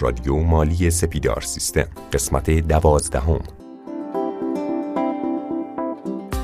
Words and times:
رادیو 0.00 0.36
مالی 0.36 0.90
سپیدار 0.90 1.40
سیستم 1.40 1.88
قسمت 2.12 2.50
دوازدهم. 2.50 3.40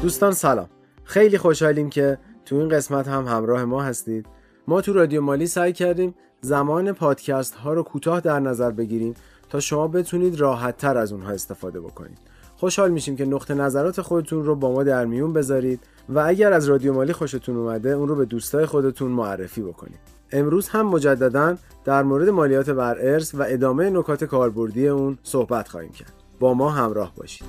دوستان 0.03 0.33
سلام. 0.33 0.69
خیلی 1.05 1.39
خوشحالیم 1.39 1.91
که 1.91 2.19
تو 2.45 2.57
این 2.57 2.69
قسمت 2.69 3.09
هم 3.09 3.27
همراه 3.27 3.65
ما 3.65 3.83
هستید. 3.83 4.27
ما 4.69 4.81
تو 4.81 4.93
رادیو 4.93 5.21
مالی 5.21 5.47
سعی 5.47 5.73
کردیم 5.73 6.15
زمان 6.41 6.93
پادکست 6.93 7.55
ها 7.55 7.73
رو 7.73 7.83
کوتاه 7.83 8.21
در 8.21 8.41
نظر 8.41 8.71
بگیریم 8.71 9.15
تا 9.49 9.61
شما 9.61 9.89
بتونید 9.89 10.41
راحت 10.41 10.77
تر 10.77 10.97
از 10.97 11.13
اونها 11.13 11.33
استفاده 11.33 11.81
بکنید. 11.81 12.19
خوشحال 12.57 12.91
میشیم 12.91 13.17
که 13.17 13.25
نقطه 13.25 13.55
نظرات 13.55 14.01
خودتون 14.01 14.45
رو 14.45 14.55
با 14.55 14.73
ما 14.73 14.83
در 14.83 15.05
میون 15.05 15.33
بذارید 15.33 15.81
و 16.09 16.19
اگر 16.19 16.53
از 16.53 16.69
رادیو 16.69 16.93
مالی 16.93 17.13
خوشتون 17.13 17.57
اومده 17.57 17.91
اون 17.91 18.09
رو 18.09 18.17
به 18.17 18.25
دوستای 18.25 18.67
خودتون 18.67 19.11
معرفی 19.11 19.63
بکنید. 19.63 20.14
امروز 20.33 20.69
هم 20.69 20.87
مجددا 20.87 21.57
در 21.85 22.03
مورد 22.03 22.29
مالیات 22.29 22.71
بر 22.71 22.99
ارث 23.01 23.35
و 23.35 23.45
ادامه 23.49 23.91
نکات 23.91 24.25
کاربردی 24.25 24.89
اون 24.89 25.19
صحبت 25.23 25.69
خواهیم 25.69 25.93
کرد. 25.93 26.13
با 26.41 26.55
ما 26.55 26.71
همراه 26.71 27.13
باشید. 27.17 27.47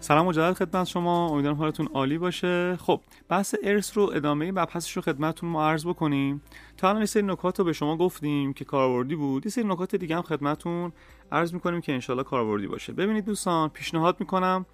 سلام 0.00 0.26
مجدد 0.26 0.52
خدمت 0.52 0.86
شما. 0.86 1.28
امیدوارم 1.28 1.56
حالتون 1.56 1.88
عالی 1.94 2.18
باشه. 2.18 2.76
خب 2.76 3.00
بحث 3.28 3.54
ارث 3.62 3.96
رو 3.96 4.10
ادامه 4.14 4.52
مبحثش 4.52 4.96
رو 4.96 5.02
خدمتتون 5.02 5.50
ما 5.50 5.68
عرض 5.68 5.86
بکنیم. 5.86 6.42
تا 6.76 6.88
الان 6.88 7.00
یه 7.02 7.06
سری 7.06 7.22
نکات 7.22 7.58
رو 7.58 7.64
به 7.64 7.72
شما 7.72 7.96
گفتیم 7.96 8.52
که 8.52 8.64
کاربردی 8.64 9.16
بود. 9.16 9.46
یه 9.46 9.52
سری 9.52 9.64
نکات 9.64 9.96
دیگه 9.96 10.16
هم 10.16 10.22
خدمتتون 10.22 10.92
عرض 11.32 11.54
می‌کنیم 11.54 11.80
که 11.80 11.92
انشالله 11.92 12.22
کاربردی 12.22 12.66
باشه. 12.66 12.92
ببینید 12.92 13.24
دوستان 13.24 13.68
پیشنهاد 13.68 14.16
می‌کنم 14.20 14.66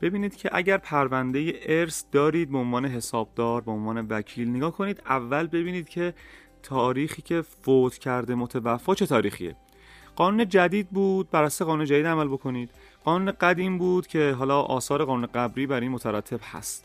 ببینید 0.00 0.36
که 0.36 0.50
اگر 0.52 0.78
پرونده 0.78 1.54
ارث 1.62 2.04
دارید 2.12 2.50
به 2.50 2.58
عنوان 2.58 2.84
حسابدار 2.84 3.60
به 3.60 3.70
عنوان 3.70 4.06
وکیل 4.10 4.48
نگاه 4.48 4.72
کنید 4.72 5.02
اول 5.06 5.46
ببینید 5.46 5.88
که 5.88 6.14
تاریخی 6.62 7.22
که 7.22 7.42
فوت 7.42 7.98
کرده 7.98 8.34
متوفا 8.34 8.94
چه 8.94 9.06
تاریخیه. 9.06 9.56
قانون 10.16 10.48
جدید 10.48 10.90
بود 10.90 11.30
بر 11.30 11.44
اساس 11.44 11.66
قانون 11.66 11.86
جدید 11.86 12.06
عمل 12.06 12.28
بکنید. 12.28 12.70
قانون 13.04 13.32
قدیم 13.32 13.78
بود 13.78 14.06
که 14.06 14.32
حالا 14.38 14.60
آثار 14.60 15.04
قانون 15.04 15.26
قبلی 15.26 15.66
بر 15.66 15.80
این 15.80 15.90
مترتب 15.90 16.40
هست. 16.42 16.84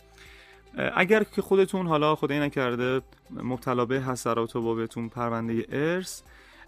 اگر 0.96 1.24
که 1.24 1.42
خودتون 1.42 1.88
حالا 1.88 2.16
خدای 2.16 2.40
نکرده 2.40 3.02
مبتلا 3.30 3.86
به 3.86 4.02
حسرات 4.02 4.56
و 4.56 4.62
بابتون 4.62 5.10
پرونده 5.10 5.66
ارث 5.72 6.22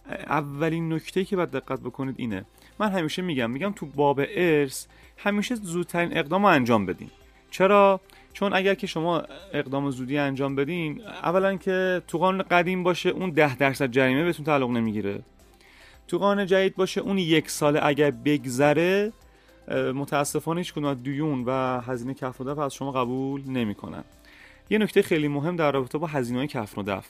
اولین 0.09 0.93
نکته 0.93 1.25
که 1.25 1.35
باید 1.35 1.51
دقت 1.51 1.79
بکنید 1.79 2.15
اینه. 2.17 2.45
من 2.79 2.91
همیشه 2.91 3.21
میگم 3.21 3.51
میگم 3.51 3.71
تو 3.71 3.85
باب 3.85 4.21
ارث 4.29 4.85
همیشه 5.17 5.55
زودترین 5.55 6.17
اقدام 6.17 6.41
رو 6.41 6.47
انجام 6.47 6.85
بدین. 6.85 7.09
چرا؟ 7.51 8.01
چون 8.33 8.53
اگر 8.53 8.73
که 8.73 8.87
شما 8.87 9.23
اقدام 9.53 9.91
زودی 9.91 10.17
انجام 10.17 10.55
بدین 10.55 11.01
اولا 11.05 11.57
که 11.57 12.01
تو 12.07 12.17
قانون 12.17 12.41
قدیم 12.41 12.83
باشه 12.83 13.09
اون 13.09 13.29
ده 13.29 13.55
درصد 13.55 13.91
جریمه 13.91 14.23
بهتون 14.23 14.45
تعلق 14.45 14.69
نمی‌گیره. 14.69 15.21
تو 16.07 16.17
قانون 16.17 16.45
جدید 16.45 16.75
باشه 16.75 17.01
اون 17.01 17.17
یک 17.17 17.49
سال 17.49 17.79
اگر 17.83 18.11
بگذره 18.11 19.13
متاسفانه 19.95 20.61
هیچ 20.61 20.73
کدوم 20.73 20.93
دیون 20.93 21.43
و 21.45 21.81
هزینه 21.81 22.13
کفن 22.13 22.43
و 22.43 22.59
از 22.59 22.73
شما 22.73 22.91
قبول 22.91 23.41
نمی‌کنن. 23.49 24.03
یه 24.69 24.77
نکته 24.77 25.01
خیلی 25.01 25.27
مهم 25.27 25.55
در 25.55 25.71
رابطه 25.71 25.97
با 25.97 26.07
هزینه 26.07 26.39
های 26.39 26.47
کفن 26.47 26.81
و 26.81 27.01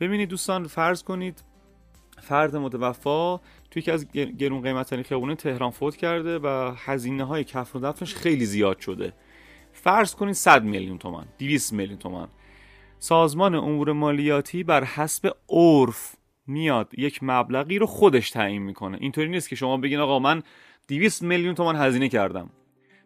ببینید 0.00 0.28
دوستان 0.28 0.66
فرض 0.66 1.02
کنید 1.02 1.42
فرد 2.20 2.56
متوفا 2.56 3.36
توی 3.70 3.80
یکی 3.80 3.90
از 3.90 4.12
گرون 4.12 4.62
قیمت 4.62 5.02
خیابون 5.02 5.34
تهران 5.34 5.70
فوت 5.70 5.96
کرده 5.96 6.38
و 6.38 6.72
هزینه 6.76 7.24
های 7.24 7.44
کفن 7.44 7.78
و 7.78 7.92
دفنش 7.92 8.14
خیلی 8.14 8.46
زیاد 8.46 8.78
شده. 8.78 9.12
فرض 9.72 10.14
کنید 10.14 10.34
100 10.34 10.64
میلیون 10.64 10.98
تومان 10.98 11.26
200 11.38 11.72
میلیون 11.72 11.98
تومان. 11.98 12.28
سازمان 12.98 13.54
امور 13.54 13.92
مالیاتی 13.92 14.62
بر 14.64 14.84
حسب 14.84 15.36
عرف 15.48 16.16
میاد 16.46 16.98
یک 16.98 17.18
مبلغی 17.22 17.78
رو 17.78 17.86
خودش 17.86 18.30
تعیین 18.30 18.62
می‌کنه. 18.62 18.98
اینطوری 19.00 19.28
نیست 19.28 19.48
که 19.48 19.56
شما 19.56 19.76
بگین 19.76 19.98
آقا 19.98 20.18
من 20.18 20.42
200 20.88 21.22
میلیون 21.22 21.54
تومان 21.54 21.76
هزینه 21.76 22.08
کردم. 22.08 22.50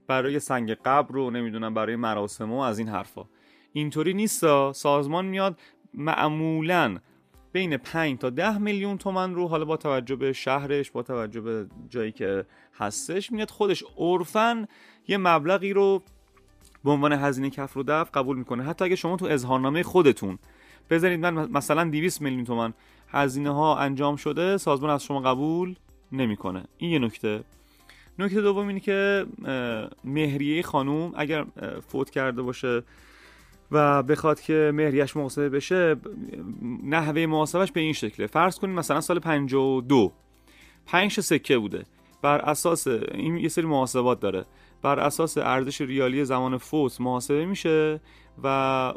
برای 0.07 0.41
سنگ 0.41 0.71
قبر 0.71 1.15
رو 1.15 1.31
نمی‌دونم 1.31 1.75
برای 1.75 1.97
مراسم 1.97 2.53
و 2.53 2.59
از 2.59 2.79
این 2.79 2.89
حرفا. 2.89 3.25
اینطوری 3.73 4.15
نیست 4.15 4.73
سازمان 4.73 5.25
میاد 5.25 5.61
معمولا 5.95 6.99
بین 7.55 7.77
5 7.77 8.19
تا 8.19 8.31
10 8.31 8.59
میلیون 8.59 8.99
تومن 8.99 9.35
رو 9.35 9.49
حالا 9.49 9.65
با 9.65 9.77
توجه 9.77 10.17
به 10.17 10.33
شهرش 10.33 10.91
با 10.91 11.03
توجه 11.03 11.41
به 11.41 11.67
جایی 11.89 12.13
که 12.13 12.45
هستش 12.79 13.33
میاد 13.33 13.51
خودش 13.51 13.85
عرفا 13.97 14.67
یه 15.09 15.17
مبلغی 15.17 15.73
رو 15.73 16.03
به 16.85 16.91
عنوان 16.91 17.13
هزینه 17.13 17.51
کف 17.51 17.73
رو 17.73 17.83
دفع 17.83 18.11
قبول 18.15 18.37
می‌کنه. 18.37 18.63
حتی 18.63 18.85
اگه 18.85 18.97
شما 18.97 19.17
تو 19.17 19.27
اظهارنامه 19.27 19.83
خودتون 19.83 20.39
بذارید 20.91 21.21
من 21.21 21.51
مثلا 21.51 21.85
200 21.85 22.23
میلیون 22.23 22.45
تومن 22.45 22.75
هزینه 23.09 23.51
ها 23.51 23.79
انجام 23.79 24.17
شده 24.17 24.57
سازمان 24.57 24.91
از 24.91 25.05
شما 25.05 25.21
قبول 25.21 25.75
نمی‌کنه. 26.13 26.65
این 26.79 26.91
یه 26.91 26.99
نکته. 26.99 27.45
نکته 28.19 28.41
دوم 28.41 28.69
اینه 28.69 28.81
که 28.81 29.27
مهریه 30.05 30.63
خانوم 30.63 31.13
اگر 31.17 31.47
فوت 31.89 32.11
کرده 32.11 32.43
باشه 32.43 32.83
و 33.75 34.03
بخواد 34.03 34.41
که 34.41 34.73
مهریش 34.75 35.17
محاسبه 35.17 35.49
بشه 35.49 35.97
نحوه 36.85 37.27
محاسبش 37.27 37.73
به 37.73 37.81
این 37.81 37.93
شکله. 37.93 38.27
فرض 38.27 38.59
کنید 38.59 38.77
مثلا 38.77 39.01
سال 39.01 39.19
52 39.19 40.13
5 40.87 41.21
سکه 41.21 41.59
بوده. 41.59 41.85
بر 42.23 42.39
اساس 42.39 42.87
این 42.87 43.37
یه 43.37 43.49
سری 43.49 43.67
محاسبات 43.67 44.21
داره. 44.21 44.45
بر 44.83 44.99
اساس 44.99 45.39
ارزش 45.39 45.81
ریالی 45.81 46.25
زمان 46.25 46.59
فوت 46.59 47.01
محاسبه 47.01 47.47
میشه 47.47 48.01
و 48.43 48.47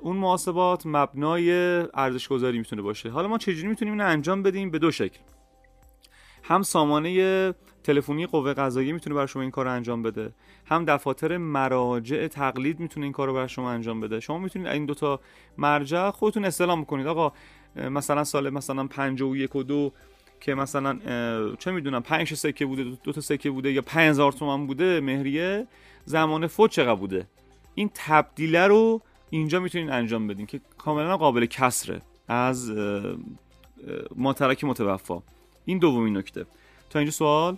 اون 0.02 0.18
محاسبات 0.18 0.86
مبنای 0.86 1.52
ارزش 1.94 2.28
گذاری 2.28 2.58
می‌تونه 2.58 2.82
باشه. 2.82 3.10
حالا 3.10 3.28
ما 3.28 3.38
چجوری 3.38 3.68
می‌تونیم 3.68 3.94
اینو 3.94 4.06
انجام 4.06 4.44
بدیم؟ 4.44 4.72
به 4.72 4.80
دو 4.80 4.92
شکل. 4.92 5.20
هم 6.44 6.62
سامانه 6.62 7.54
تلفنی 7.88 8.26
قوه 8.26 8.54
قضاییه 8.54 8.94
می‌تونه 8.94 9.16
برای 9.16 9.28
شما 9.28 9.42
این 9.42 9.52
کار 9.52 9.66
رو 9.66 9.72
انجام 9.72 10.04
بده. 10.04 10.32
هم 10.66 10.86
دفاتر 10.86 11.38
مراجع 11.38 12.28
تقلید 12.28 12.80
می‌تونه 12.80 13.06
این 13.06 13.14
کار 13.14 13.28
رو 13.28 13.34
برای 13.34 13.50
شما 13.50 13.72
انجام 13.72 14.02
بده. 14.02 14.20
شما 14.20 14.38
می‌تونید 14.38 14.68
این 14.68 14.86
دوتا 14.86 15.20
مرجع 15.58 16.10
خودتون 16.10 16.46
استلام 16.46 16.86
کنید 16.86 17.08
آقا 17.08 17.32
مثلا 17.76 18.24
سال 18.24 18.50
مثلا 18.50 18.88
51 18.88 19.56
و 19.56 19.64
دو 19.64 19.92
که 20.40 20.54
مثلا 20.54 21.00
چه 21.56 21.72
می‌دونم 21.72 22.02
5 22.02 22.34
سکه 22.34 22.66
بوده 22.66 22.84
دو 23.04 23.12
تا 23.12 23.22
سکه 23.22 23.52
بوده 23.52 23.72
یا 23.72 23.82
5000 23.82 24.32
تومان 24.32 24.68
بوده 24.68 25.00
مهریه 25.00 25.68
زمان 26.06 26.48
فوت 26.48 26.72
چقدر 26.72 26.96
بوده؟ 26.96 27.28
این 27.76 27.90
تبدیله 27.94 28.68
رو 28.68 29.02
اینجا 29.30 29.60
می‌تونید 29.60 29.90
انجام 29.90 30.28
بدین 30.28 30.46
که 30.46 30.62
کاملا 30.78 31.18
قابل 31.18 31.46
کسره 31.46 32.02
از 32.28 32.72
ماترک 34.16 34.64
متوفا. 34.64 35.22
این 35.66 35.78
دومین 35.78 36.18
نکته. 36.18 36.46
تا 36.90 37.00
اینجا 37.00 37.12
سوال؟ 37.12 37.58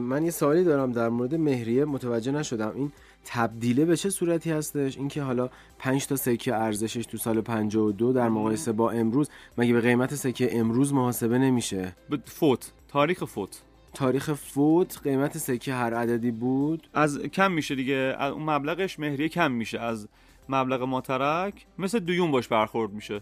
من 0.00 0.24
یه 0.24 0.30
سوالی 0.30 0.64
دارم 0.64 0.92
در 0.92 1.08
مورد 1.08 1.34
مهریه 1.34 1.84
متوجه 1.84 2.32
نشدم. 2.32 2.72
این 2.74 2.92
تبدیله 3.24 3.84
به 3.84 3.96
چه 3.96 4.10
صورتی 4.10 4.50
هستش؟ 4.50 4.98
اینکه 4.98 5.22
حالا 5.22 5.48
5 5.78 6.06
تا 6.06 6.16
سکه 6.16 6.54
ارزشش 6.54 7.06
تو 7.06 7.16
سال 7.16 7.40
52 7.40 8.12
در 8.12 8.28
مقایسه 8.28 8.72
با 8.72 8.90
امروز 8.90 9.30
مگه 9.58 9.72
به 9.72 9.80
قیمت 9.80 10.14
سکه 10.14 10.58
امروز 10.58 10.92
محاسبه 10.92 11.38
نمیشه؟ 11.38 11.96
فوت. 12.24 12.72
تاریخ 12.88 13.24
فوت. 13.24 13.62
تاریخ 13.94 14.32
فوت 14.32 15.00
قیمت 15.04 15.38
سکه 15.38 15.74
هر 15.74 15.94
عددی 15.94 16.30
بود؟ 16.30 16.88
از 16.94 17.18
کم 17.18 17.52
میشه 17.52 17.74
دیگه. 17.74 18.16
از 18.18 18.32
اون 18.32 18.42
مبلغش 18.42 18.98
مهریه 18.98 19.28
کم 19.28 19.52
میشه. 19.52 19.80
از 19.80 20.08
مبلغ 20.48 20.82
ماترک 20.82 21.66
مثل 21.78 21.98
دیون 21.98 22.30
باش 22.30 22.48
برخورد 22.48 22.92
میشه. 22.92 23.20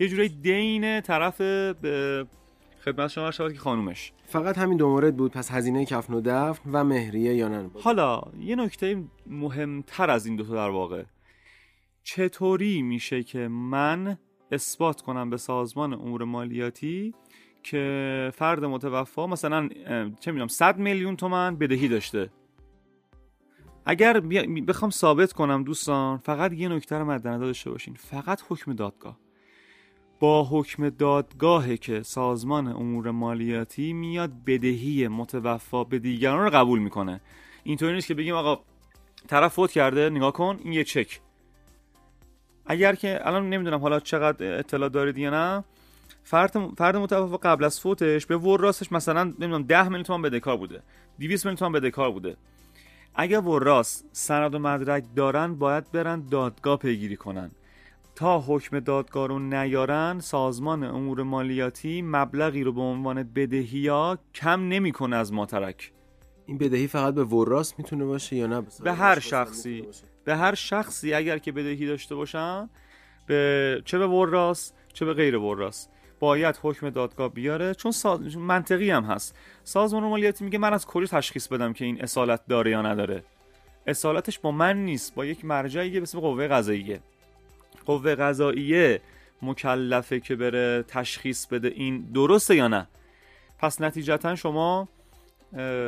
یه 0.00 0.08
جورایی 0.08 0.28
دین 0.28 1.00
طرف 1.00 1.40
به 1.40 2.26
خدمت 2.88 3.08
شما 3.08 3.30
شود 3.30 3.52
که 3.52 3.58
خانومش. 3.58 4.12
فقط 4.26 4.58
همین 4.58 4.78
دو 4.78 4.88
مورد 4.88 5.16
بود 5.16 5.32
پس 5.32 5.50
هزینه 5.52 5.84
کفن 5.84 6.14
و 6.14 6.20
دفن 6.24 6.70
و 6.72 6.84
مهریه 6.84 7.34
یا 7.34 7.48
نه 7.48 7.70
حالا 7.80 8.22
یه 8.40 8.56
نکته 8.56 9.04
مهمتر 9.26 10.10
از 10.10 10.26
این 10.26 10.36
دو 10.36 10.44
تا 10.44 10.54
در 10.54 10.68
واقع. 10.68 11.04
چطوری 12.02 12.82
میشه 12.82 13.22
که 13.22 13.48
من 13.48 14.18
اثبات 14.52 15.00
کنم 15.00 15.30
به 15.30 15.36
سازمان 15.36 15.92
امور 15.92 16.24
مالیاتی 16.24 17.14
که 17.62 18.30
فرد 18.34 18.64
متوفا 18.64 19.26
مثلا 19.26 19.68
چه 20.20 20.32
می‌دونم 20.32 20.48
100 20.48 20.78
میلیون 20.78 21.16
تومن 21.16 21.56
بدهی 21.56 21.88
داشته؟ 21.88 22.30
اگر 23.86 24.20
بخوام 24.68 24.90
ثابت 24.90 25.32
کنم 25.32 25.64
دوستان 25.64 26.18
فقط 26.18 26.52
یه 26.52 26.68
نکته 26.68 26.98
رو 26.98 27.04
مد 27.04 27.28
نظر 27.28 27.44
داشته 27.44 27.70
باشین. 27.70 27.94
فقط 27.94 28.42
حکم 28.48 28.72
دادگاه. 28.72 29.25
با 30.20 30.44
حکم 30.44 30.88
دادگاهه 30.88 31.76
که 31.76 32.02
سازمان 32.02 32.68
امور 32.68 33.10
مالیاتی 33.10 33.92
میاد 33.92 34.30
بدهی 34.46 35.08
متوفا 35.08 35.84
به 35.84 35.98
دیگران 35.98 36.44
رو 36.44 36.50
قبول 36.50 36.78
می‌کنه. 36.78 37.20
اینطوری 37.64 37.94
نیست 37.94 38.06
که 38.06 38.14
بگیم 38.14 38.34
آقا 38.34 38.62
طرف 39.26 39.52
فوت 39.52 39.72
کرده 39.72 40.10
نگاه 40.10 40.32
کن 40.32 40.58
این 40.64 40.72
یه 40.72 40.84
چک. 40.84 41.20
اگر 42.66 42.94
که 42.94 43.20
الان 43.28 43.50
نمی‌دونم 43.50 43.80
حالا 43.80 44.00
چقدر 44.00 44.58
اطلاع 44.58 44.88
دارید 44.88 45.18
یا 45.18 45.30
نه 45.30 45.64
فرد 46.24 46.56
فرد 46.78 46.96
متوفا 46.96 47.36
قبل 47.36 47.64
از 47.64 47.80
فوتش 47.80 48.26
به 48.26 48.36
وراثش 48.36 48.92
مثلا 48.92 49.24
نمی‌دونم 49.24 49.62
10 49.62 49.82
میلیون 49.82 50.02
تومان 50.02 50.22
بدهکار 50.22 50.56
بوده 50.56 50.82
200 51.20 51.46
میلیون 51.46 51.56
تومان 51.56 51.72
بدهکار 51.72 52.10
بوده. 52.10 52.36
اگر 53.14 53.40
وراث 53.40 54.02
سند 54.12 54.54
و 54.54 54.58
مدرک 54.58 55.04
دارن 55.16 55.54
باید 55.54 55.92
برن 55.92 56.20
دادگاه 56.30 56.78
پیگیری 56.78 57.16
کنن. 57.16 57.50
تا 58.16 58.40
حکم 58.40 58.80
دادگاه 58.80 59.28
رو 59.28 59.38
نیارن 59.38 60.20
سازمان 60.20 60.84
امور 60.84 61.22
مالیاتی 61.22 62.02
مبلغی 62.02 62.62
رو 62.62 62.72
به 62.72 62.80
عنوان 62.80 63.22
بدهی 63.22 63.88
ها 63.88 64.18
کم 64.34 64.68
نمی‌کنه 64.68 65.16
از 65.16 65.32
ماترک. 65.32 65.92
این 66.46 66.58
بدهی 66.58 66.86
فقط 66.86 67.14
به 67.14 67.24
وراس 67.24 67.74
می‌تونه 67.78 68.04
باشه 68.04 68.36
یا 68.36 68.46
نه؟ 68.46 68.62
به 68.84 68.92
هر 68.92 69.18
شخصی. 69.18 69.84
به 70.24 70.36
هر 70.36 70.54
شخصی 70.54 71.14
اگر 71.14 71.38
که 71.38 71.52
بدهی 71.52 71.86
داشته 71.86 72.14
باشن 72.14 72.70
به 73.26 73.82
چه 73.84 73.98
به 73.98 74.06
وراس 74.06 74.72
چه 74.92 75.04
به 75.04 75.14
غیر 75.14 75.36
وراس 75.36 75.88
باید 76.20 76.58
حکم 76.62 76.90
دادگاه 76.90 77.28
بیاره 77.28 77.74
چون 77.74 77.92
منطقی 78.38 78.90
هم 78.90 79.04
هست. 79.04 79.36
سازمان 79.64 80.02
مالیاتی 80.02 80.44
میگه 80.44 80.58
من 80.58 80.74
از 80.74 80.86
کجا 80.86 81.06
تشخیص 81.06 81.48
بدم 81.48 81.72
که 81.72 81.84
این 81.84 82.02
اصالت 82.02 82.40
داره 82.48 82.70
یا 82.70 82.82
نداره؟ 82.82 83.24
اصالتش 83.86 84.38
با 84.38 84.50
من 84.50 84.84
نیست 84.84 85.14
با 85.14 85.24
یک 85.24 85.44
مرجعی 85.44 85.90
به 85.90 86.02
اسم 86.02 86.20
قوه 86.20 86.48
قضاییه. 86.48 87.00
قوه 87.86 88.14
قضاییه 88.14 89.00
مکلفه 89.42 90.20
که 90.20 90.36
بره 90.36 90.84
تشخیص 90.88 91.46
بده 91.46 91.68
این 91.68 92.00
درسته 92.14 92.56
یا 92.56 92.68
نه؟ 92.68 92.86
پس 93.58 93.80
نتیجتا 93.80 94.34
شما 94.34 94.88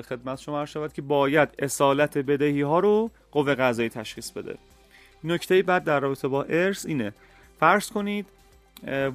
خدمت 0.09 0.39
شما 0.39 0.67
شود 0.67 0.93
که 0.93 1.03
باید 1.03 1.49
اصالت 1.59 2.19
بدهی 2.19 2.61
ها 2.61 2.79
رو 2.79 3.11
قوه 3.33 3.55
قضایی 3.55 3.89
تشخیص 3.89 4.31
بده. 4.31 4.59
نکته 5.25 5.63
بعد 5.63 5.85
در 5.85 6.01
رابطه 6.01 6.29
با 6.29 6.43
ارث 6.43 6.87
اینه. 6.87 7.13
فرض 7.61 7.91
کنید 7.91 8.27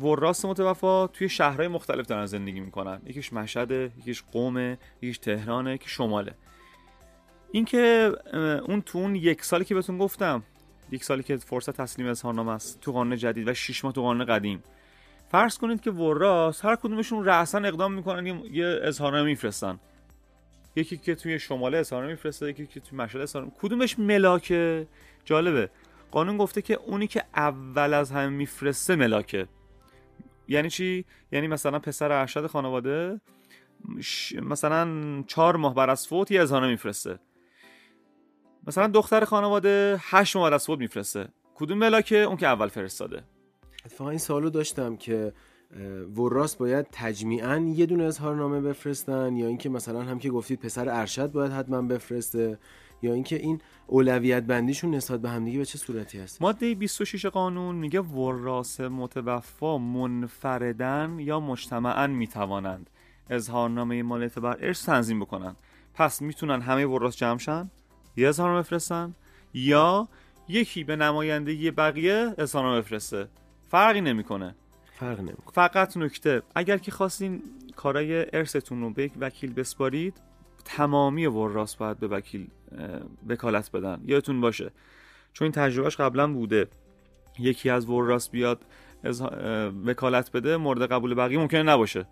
وراس 0.01 0.45
متوفا 0.45 1.07
توی 1.07 1.29
شهرهای 1.29 1.68
مختلف 1.68 2.06
دارن 2.06 2.25
زندگی 2.25 2.59
می‌کنن. 2.59 3.01
یکیش 3.06 3.33
مشهده 3.33 3.91
یکیش 4.00 4.24
قومه 4.31 4.77
یکیش 5.01 5.18
تهرانه 5.18 5.74
یکی 5.74 5.89
شماله. 5.89 6.33
اینکه 7.51 8.12
اون 8.68 8.81
تو 8.81 8.97
اون 8.97 9.15
یک 9.15 9.44
سالی 9.44 9.65
که 9.65 9.75
بهتون 9.75 9.97
گفتم 9.97 10.44
یک 10.94 11.04
سالی 11.04 11.24
که 11.24 11.38
فرصت 11.38 11.78
تسلیم 11.78 12.07
اظهارنامه 12.07 12.51
است 12.51 12.80
تو 12.81 12.92
قانون 12.92 13.18
جدید 13.18 13.48
و 13.48 13.54
6 13.54 13.84
ماه 13.84 13.94
تو 13.94 14.01
قانون 14.01 14.25
قدیم. 14.25 14.63
فرض 15.31 15.57
کنید 15.57 15.81
که 15.81 15.92
وراس 15.92 16.66
هر 16.66 16.75
کدومشون 16.75 17.25
رأسا 17.25 17.57
اقدام 17.57 17.94
می‌کنن 17.94 18.25
یه 18.51 18.80
اظهارنامه 18.84 19.25
میفرستن. 19.25 19.80
یکی 20.75 20.98
که 20.98 21.16
توی 21.16 21.40
شماله 21.40 21.78
اظهارنامه 21.78 22.13
میفرسته 22.13 22.50
یکی 22.50 22.68
که 22.68 22.80
توی 22.80 22.98
مشهد 22.98 23.22
اظهارنامه 23.22 23.56
کدومش 23.62 24.00
ملاکه؟ 24.00 24.88
جالبه. 25.25 25.69
قانون 26.12 26.38
گفته 26.38 26.62
که 26.62 26.74
اونی 26.74 27.07
که 27.07 27.24
اول 27.36 27.94
از 27.94 28.12
همه 28.12 28.28
میفرسته 28.28 28.96
ملاکه. 28.96 29.48
یعنی 30.48 30.69
چی؟ 30.69 31.06
یعنی 31.31 31.48
مثلا 31.48 31.80
پسر 31.80 32.12
ارشد 32.12 32.48
خانواده 32.48 33.22
مثلا 34.42 34.88
چهار 35.28 35.56
ماه 35.56 35.75
بر 35.75 35.89
از 35.89 36.07
فوت 36.07 36.31
یه 36.31 36.42
اظهارنامه 36.42 36.72
میفرسته. 36.72 37.19
مثلا 38.68 38.88
دختر 38.88 39.25
خانواده 39.25 39.98
هشت 40.00 40.36
ماه 40.36 40.50
بر 40.50 40.56
از 40.56 40.65
فوت 40.65 40.80
میفرسته. 40.80 41.27
کدوم 41.56 41.77
ملاکه 41.77 42.18
اون 42.18 42.38
که 42.38 42.48
اول 42.48 42.68
فرستاده؟ 42.68 43.24
اتفاقا 43.86 44.10
این 44.10 44.19
سالو 44.19 44.50
داشتم 44.50 44.95
که 44.95 45.33
وراس 46.15 46.56
باید 46.56 46.88
تجمیعا 46.92 47.57
یه 47.75 47.86
دونه 47.86 48.04
اظهارنامه 48.04 48.62
بفرستن 48.62 49.36
یا 49.36 49.48
اینکه 49.48 49.69
مثلا 49.69 50.01
هم 50.01 50.19
که 50.19 50.30
گفتید 50.30 50.60
پسر 50.60 50.89
ارشد 50.89 51.31
باید 51.31 51.51
حتما 51.51 51.81
بفرسته 51.81 52.60
یا 53.01 53.13
اینکه 53.13 53.36
این 53.36 53.62
اولویت 53.88 54.44
بندیشون 54.44 54.95
نسبت 54.95 55.21
به 55.21 55.30
همدیگه 55.30 55.57
به 55.57 55.65
چه 55.65 55.77
صورتی 55.77 56.19
هست؟ 56.19 56.42
ماده 56.42 56.75
26 56.75 57.25
قانون 57.25 57.75
میگه 57.75 58.00
وراس 58.00 58.80
متوفا 58.80 59.77
منفردن 59.77 61.19
یا 61.19 61.39
مجتمعا 61.39 62.07
می‌توانند 62.07 62.89
اظهارنامه 63.30 64.04
مالیت 64.04 64.39
بر 64.39 64.57
ارث 64.62 64.86
تنظیم 64.86 65.19
بکنن 65.19 65.56
پس 65.94 66.21
می‌تونن 66.21 66.62
همه 66.62 66.86
وراس 66.86 67.18
جمع 67.18 67.38
شن؟ 67.38 67.69
یه 68.18 68.27
اظهارنامه 68.27 68.62
بفرستن 68.62 69.15
یا 69.54 70.07
یکی 70.48 70.83
به 70.83 70.95
نمایندگی 70.95 71.71
بقیه 71.71 72.33
اظهارنامه 72.38 72.81
بفرسته. 72.81 73.27
فرقی 73.68 74.01
نمی‌کنه. 74.01 74.56
فرق 75.00 75.19
نمی‌کنه. 75.19 75.54
فقط 75.54 75.98
نکته 75.98 76.42
اگر 76.56 76.77
که 76.77 76.92
خواستین 76.92 77.44
کارای 77.75 78.25
ارثتون 78.38 78.81
رو 78.81 78.89
به 78.89 79.04
یک 79.04 79.12
وکیل 79.19 79.54
بسپارید 79.54 80.21
تمامی 80.65 81.25
وراس 81.25 81.75
باید 81.75 82.00
به 82.00 82.07
وکیل 82.07 82.48
وکالت 83.27 83.71
بدن. 83.71 84.01
یادتون 84.06 84.42
باشه 84.42 84.71
چون 85.33 85.45
این 85.45 85.51
تجربهش 85.51 85.95
قبلا 85.95 86.33
بوده. 86.33 86.68
یکی 87.39 87.69
از 87.69 87.89
وراس 87.89 88.30
بیاد 88.30 88.62
از 89.04 89.21
وکالت 89.86 90.31
بده 90.31 90.57
مورد 90.57 90.92
قبول 90.92 91.13
بقیه 91.13 91.39
ممکنه 91.39 91.63
نباشه. 91.63 92.07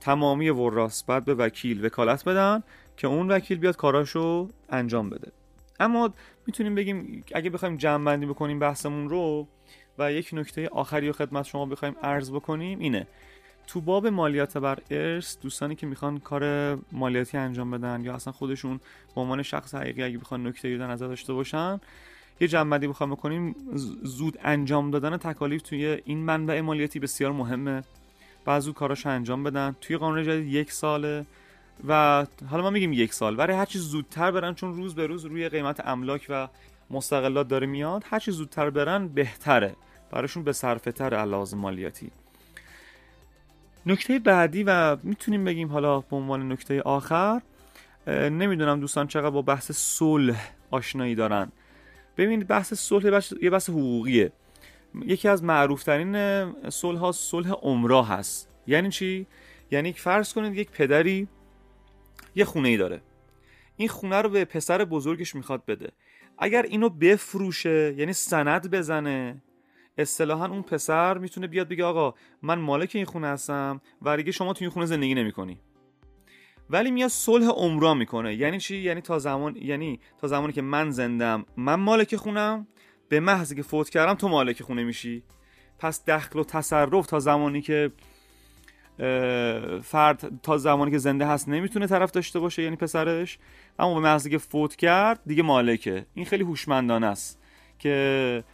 تمامی 0.00 0.50
وراس 0.50 1.04
باید 1.04 1.24
به 1.24 1.34
وکیل 1.34 1.86
وکالت 1.86 2.24
بدن 2.24 2.62
که 2.96 3.06
اون 3.06 3.30
وکیل 3.30 3.58
بیاد 3.58 3.76
کاراشو 3.76 4.48
انجام 4.68 5.10
بده. 5.10 5.32
اما 5.84 6.10
می‌تونیم 6.46 6.74
بگیم 6.74 7.24
اگه 7.34 7.50
بخوایم 7.50 7.76
جمع 7.76 8.04
بندی 8.04 8.26
بکنیم 8.26 8.58
بحثمون 8.58 9.08
رو 9.08 9.48
و 9.98 10.12
یک 10.12 10.30
نکته 10.32 10.68
آخری 10.68 11.08
و 11.08 11.12
خدمت 11.12 11.44
شما 11.44 11.66
بخوایم 11.66 11.96
عرض 12.02 12.30
بکنیم 12.30 12.78
اینه. 12.78 13.06
تو 13.66 13.80
باب 13.80 14.06
مالیات 14.06 14.58
بر 14.58 14.78
ارث 14.90 15.38
دوستانی 15.38 15.74
که 15.74 15.86
می‌خوان 15.86 16.18
کار 16.18 16.74
مالیاتی 16.92 17.38
انجام 17.38 17.70
بدن 17.70 18.04
یا 18.04 18.14
اصلا 18.14 18.32
خودشون 18.32 18.80
به 19.14 19.20
عنوان 19.20 19.42
شخص 19.42 19.74
حقیقی 19.74 20.02
اگه 20.02 20.18
بخوان 20.18 20.46
نکته 20.46 20.78
در 20.78 20.86
نظر 20.86 21.06
داشته 21.06 21.32
باشن 21.32 21.80
یه 22.40 22.48
جنبندی 22.48 22.86
بخوام 22.86 23.10
بکنیم. 23.10 23.54
زود 24.02 24.38
انجام 24.42 24.90
دادن 24.90 25.16
تکالیف 25.16 25.62
توی 25.62 26.00
این 26.04 26.18
منبع 26.18 26.60
مالیاتی 26.60 26.98
بسیار 26.98 27.32
مهمه. 27.32 27.82
بعضو 28.44 28.72
کاراش 28.72 29.06
انجام 29.06 29.42
بدن. 29.42 29.76
توی 29.80 29.96
قانون 29.96 30.24
جدید 30.24 30.46
یک 30.46 30.72
ساله. 30.72 31.26
و 31.88 32.26
حالا 32.50 32.62
ما 32.62 32.70
میگیم 32.70 32.92
یک 32.92 33.14
سال 33.14 33.36
برای 33.36 33.56
هرچی 33.56 33.78
زودتر 33.78 34.30
برن 34.30 34.54
چون 34.54 34.74
روز 34.74 34.94
به 34.94 35.06
روز 35.06 35.24
روی 35.24 35.48
قیمت 35.48 35.86
املاک 35.88 36.26
و 36.28 36.48
مستقلات 36.90 37.48
داره 37.48 37.66
میاد 37.66 38.04
هرچی 38.06 38.30
زودتر 38.30 38.70
برن 38.70 39.08
بهتره. 39.08 39.76
براشون 40.10 40.44
به 40.44 40.52
صرفه 40.52 40.92
تر 40.92 41.24
مالیاتی. 41.54 42.10
نکته 43.86 44.18
بعدی 44.18 44.62
و 44.62 44.96
می‌تونیم 45.02 45.44
بگیم 45.44 45.68
حالا 45.68 46.00
به 46.00 46.16
عنوان 46.16 46.52
نکته 46.52 46.82
آخر 46.82 47.40
نمی‌دونم 48.06 48.80
دوستان 48.80 49.06
چقدر 49.06 49.30
با 49.30 49.42
بحث 49.42 49.72
صلح 49.72 50.50
آشنایی 50.70 51.14
دارن. 51.14 51.52
ببینید 52.16 52.46
بحث 52.46 52.74
صلح 52.74 53.22
یه 53.42 53.50
بحث 53.50 53.70
حقوقیه. 53.70 54.32
یکی 55.06 55.28
از 55.28 55.44
معروفترین 55.44 56.52
صلح 56.70 56.98
ها 56.98 57.12
صلح 57.12 57.50
عمرا 57.50 58.02
هست. 58.02 58.48
یعنی 58.66 58.90
چی؟ 58.90 59.26
یعنی 59.70 59.92
فرض 59.92 60.32
کنید 60.32 60.54
یک 60.54 60.70
پدری 60.70 61.28
یه 62.34 62.44
خونه 62.44 62.68
ای 62.68 62.76
داره. 62.76 63.02
این 63.76 63.88
خونه 63.88 64.22
رو 64.22 64.28
به 64.28 64.44
پسر 64.44 64.84
بزرگش 64.84 65.34
می‌خواد 65.34 65.64
بده. 65.64 65.92
اگر 66.38 66.62
اینو 66.62 66.88
بفروشه 66.88 67.94
یعنی 67.98 68.12
سند 68.12 68.70
بزنه 68.70 69.42
اصطلاحا 69.98 70.46
اون 70.46 70.62
پسر 70.62 71.18
می‌تونه 71.18 71.46
بیاد 71.46 71.68
بگه 71.68 71.84
آقا 71.84 72.14
من 72.42 72.58
مالک 72.58 72.92
این 72.94 73.04
خونه 73.04 73.26
هستم 73.26 73.80
و 74.02 74.16
دیگه 74.16 74.32
شما 74.32 74.52
تو 74.52 74.64
این 74.64 74.70
خونه 74.70 74.86
زندگی 74.86 75.14
نمی‌کنی. 75.14 75.60
ولی 76.70 76.90
میاد 76.90 77.10
صلح 77.10 77.46
عمرا 77.46 77.94
می‌کنه. 77.94 78.34
یعنی 78.34 78.60
چی؟ 78.60 78.76
یعنی 78.76 79.00
تا 79.00 79.18
زمان 79.18 79.56
یعنی 79.56 80.00
تا 80.18 80.28
زمانی 80.28 80.52
که 80.52 80.62
من 80.62 80.90
زندم 80.90 81.46
من 81.56 81.74
مالک 81.74 82.16
خونم 82.16 82.66
به 83.08 83.20
محض 83.20 83.54
که 83.54 83.62
فوت 83.62 83.90
کردم 83.90 84.14
تو 84.14 84.28
مالک 84.28 84.62
خونه 84.62 84.84
میشی. 84.84 85.22
پس 85.78 86.04
دخل 86.04 86.38
و 86.38 86.44
تصرف 86.44 87.06
تا 87.06 87.18
زمانی 87.18 87.62
که 87.62 87.92
فرد 89.82 90.30
تا 90.42 90.58
زمانی 90.58 90.90
که 90.90 90.98
زنده 90.98 91.26
هست 91.26 91.48
نمی‌تونه 91.48 91.86
طرف 91.86 92.10
داشته 92.10 92.40
باشه 92.40 92.62
یعنی 92.62 92.76
پسرش. 92.76 93.38
اما 93.78 93.94
به 93.94 94.00
محض 94.00 94.28
که 94.28 94.38
فوت 94.38 94.76
کرد 94.76 95.20
دیگه 95.26 95.42
مالکه. 95.42 96.06
این 96.14 96.26
خیلی 96.26 96.44
هوشمندانه 96.44 97.06
است 97.06 97.40
که 97.78 98.44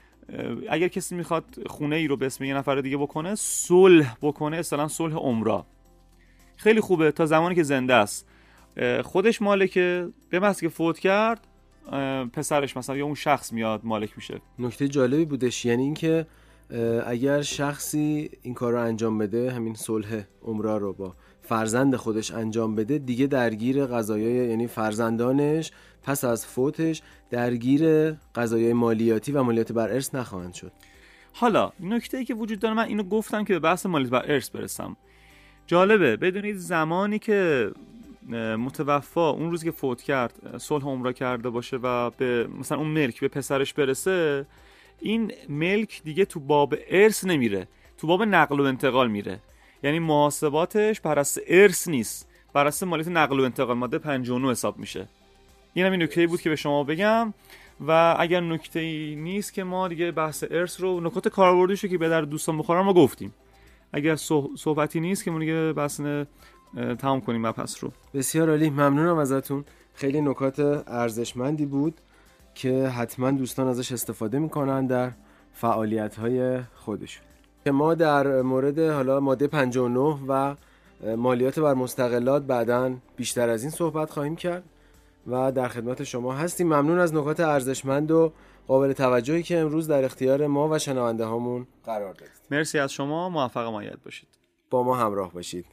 اگر 0.71 0.89
کسی 0.89 1.15
می‌خواد 1.15 1.45
خونه 1.67 1.97
ای 1.97 2.07
رو 2.07 2.17
به 2.17 2.27
اسم 2.27 2.45
یه 2.45 2.55
نفر 2.55 2.81
دیگه 2.81 2.97
بکنه 2.97 3.35
صلح 3.35 4.17
بکنه 4.23 4.57
اصلا 4.57 4.89
صلح 4.89 5.15
عمرا. 5.15 5.67
خیلی 6.57 6.81
خوبه 6.81 7.13
تا 7.13 7.27
زمانی 7.27 7.55
که 7.55 7.63
زنده 7.63 7.95
است. 7.95 8.27
خودش 9.05 9.43
مالکه. 9.43 10.09
به 10.31 10.39
محض 10.39 10.61
که 10.61 10.69
فوت 10.69 10.99
کرد 10.99 11.47
پسرش 12.33 12.77
مثلا 12.77 12.97
یا 12.97 13.05
اون 13.05 13.15
شخص 13.15 13.53
میاد 13.53 13.81
مالک 13.85 14.13
میشه. 14.17 14.41
نکته 14.59 14.89
جالبی 14.89 15.25
بودش 15.25 15.65
یعنی 15.65 15.83
اینکه 15.83 16.27
اگر 17.07 17.43
شخصی 17.43 18.31
این 18.43 18.55
کار 18.55 18.73
رو 18.73 18.81
انجام 18.81 19.19
بده 19.19 19.51
همین 19.51 19.75
صلح 19.75 20.23
عمرا 20.43 20.77
رو 20.77 20.93
با 20.93 21.15
فرزند 21.43 21.97
خودش 21.97 22.31
انجام 22.31 22.75
بده 22.75 22.99
دیگه 22.99 23.27
درگیر 23.27 23.87
قضایای 23.87 24.49
یعنی 24.49 24.67
فرزندانش 24.67 25.73
پس 26.03 26.25
از 26.25 26.47
فوتش 26.47 27.03
درگیر 27.31 28.13
قضایای 28.35 28.73
مالیاتی 28.73 29.33
و 29.33 29.43
مالیات 29.43 29.73
بر 29.73 29.93
ارث 29.93 30.15
نخواهند 30.15 30.55
شد. 30.55 30.73
حالا 31.33 31.73
نکته 31.81 32.17
ای 32.19 32.25
که 32.25 32.35
وجود 32.35 32.59
داره 32.59 32.75
من 32.75 32.85
اینو 32.85 33.03
گفتم 33.03 33.45
که 33.45 33.53
به 33.53 33.59
بحث 33.59 33.87
مالیات 33.87 34.11
بر 34.11 34.33
ارث 34.33 34.51
برسم. 34.51 34.97
جالبه 35.67 36.17
بدونید 36.17 36.57
زمانی 36.57 37.19
که 37.19 37.71
متوفا 38.59 39.31
اون 39.31 39.51
روزی 39.51 39.65
که 39.65 39.71
فوت 39.71 40.03
کرد 40.03 40.57
صلح 40.59 40.85
عمرا 40.85 41.13
کرده 41.13 41.51
باشه 41.51 41.77
و 41.77 42.11
به 42.11 42.49
مثلا 42.59 42.79
اون 42.79 42.87
ملک 42.87 43.21
به 43.21 43.29
پسرش 43.29 43.75
برسه 43.75 44.47
این 45.01 45.33
ملک 45.49 46.03
دیگه 46.05 46.25
تو 46.25 46.41
باب 46.41 46.75
ارث 46.91 47.25
نمیره 47.25 47.69
تو 47.99 48.07
باب 48.07 48.23
نقل 48.23 48.61
و 48.61 48.63
انتقال 48.63 49.11
میره. 49.11 49.41
یعنی 49.83 49.99
محاسباتش 49.99 51.01
بر 51.01 51.19
اساس 51.19 51.45
ارث 51.49 51.89
نیست 51.89 52.29
بر 52.53 52.67
اساس 52.67 52.83
مالیات 52.89 53.09
نقل 53.09 53.41
و 53.41 53.45
انتقال 53.45 53.77
ماده 53.77 53.99
59 53.99 54.51
حساب 54.51 54.79
میشه. 54.79 55.09
این 55.75 55.87
هم 55.87 55.93
این 55.93 56.03
نکته 56.03 56.27
بود 56.27 56.41
که 56.41 56.51
به 56.51 56.57
شما 56.57 56.85
بگم 56.85 57.35
و 57.87 58.17
اگر 58.19 58.41
نکته 58.41 58.81
ای 58.81 59.17
نیست 59.17 59.55
که 59.55 59.65
ما 59.65 59.89
دیگه 59.89 60.11
بحث 60.11 60.45
ارث 60.51 60.81
رو 60.81 61.01
نکات 61.01 61.29
کاربردیشو 61.29 61.89
که 61.89 61.99
به 61.99 62.09
در 62.09 62.23
دوستان 62.23 62.59
بخورن 62.59 62.81
ما 62.81 62.93
گفتیم. 62.93 63.35
اگر 63.93 64.17
صحبتی 64.57 65.01
نیست 65.01 65.25
که 65.25 65.31
ما 65.31 65.39
دیگه 65.39 65.73
بحث 65.73 66.01
تمام 66.99 67.21
کنیم 67.21 67.47
مبحث 67.47 67.85
رو. 67.85 67.93
بسیار 68.15 68.51
عالی 68.51 68.71
ممنونم 68.71 69.19
ازتون. 69.19 69.65
خیلی 69.95 70.21
نکات 70.21 70.61
ارزشمندی 70.89 71.67
بود. 71.67 72.01
که 72.55 72.89
حتما 72.89 73.31
دوستان 73.31 73.69
ازش 73.69 73.93
استفاده 73.93 74.39
می‌کنن 74.39 74.87
در 74.87 75.11
فعالیت 75.53 76.19
های 76.19 76.61
خودشون. 76.75 77.25
که 77.65 77.71
ما 77.71 77.95
در 77.95 78.43
مورد 78.43 78.79
حالا 78.79 79.21
ماده 79.21 79.47
59 79.47 80.19
و 80.29 80.55
مالیات 81.17 81.59
بر 81.59 81.75
مستقلات 81.75 82.43
بعدا 82.43 82.95
بیشتر 83.17 83.49
از 83.49 83.63
این 83.63 83.71
صحبت 83.71 84.11
خواهیم 84.11 84.37
کرد 84.37 84.63
و 85.27 85.53
در 85.53 85.69
خدمت 85.69 86.05
شما 86.05 86.33
هستیم. 86.33 86.67
ممنون 86.67 86.99
از 86.99 87.15
نکات 87.15 87.41
ارزشمند 87.41 88.11
و 88.11 88.33
قابل 88.67 88.93
توجهی 88.93 89.43
که 89.43 89.59
امروز 89.59 89.89
در 89.89 90.05
اختیار 90.05 90.47
ما 90.47 90.69
و 90.69 90.79
شنونده 90.79 91.25
هامون 91.25 91.67
قرار 91.85 92.13
دادید. 92.13 92.41
مرسی 92.51 92.79
از 92.79 92.93
شما. 92.93 93.29
موفق 93.29 93.67
مایت 93.67 93.97
باشید. 94.05 94.29
با 94.71 94.83
ما 94.83 94.97
همراه 94.97 95.33
باشید. 95.33 95.67